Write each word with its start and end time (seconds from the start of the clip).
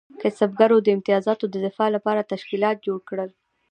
کسبګرو 0.21 0.77
د 0.83 0.87
امتیازاتو 0.95 1.45
د 1.49 1.55
دفاع 1.65 1.89
لپاره 1.95 2.27
تشکیلات 2.31 2.75
جوړ 2.85 2.99
کړل. 3.09 3.29